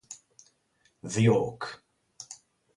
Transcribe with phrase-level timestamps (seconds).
[1.03, 1.83] The Hawk